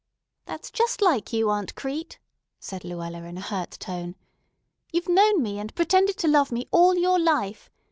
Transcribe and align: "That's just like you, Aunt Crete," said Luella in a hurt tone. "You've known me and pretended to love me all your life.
"That's 0.45 0.71
just 0.71 0.99
like 1.03 1.31
you, 1.31 1.51
Aunt 1.51 1.75
Crete," 1.75 2.17
said 2.59 2.83
Luella 2.83 3.21
in 3.25 3.37
a 3.37 3.41
hurt 3.41 3.69
tone. 3.79 4.15
"You've 4.91 5.07
known 5.07 5.43
me 5.43 5.59
and 5.59 5.75
pretended 5.75 6.17
to 6.17 6.27
love 6.27 6.51
me 6.51 6.67
all 6.71 6.95
your 6.97 7.19
life. 7.19 7.69